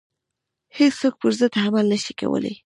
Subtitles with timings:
[0.77, 2.55] هیڅوک پر ضد عمل نه شي کولای.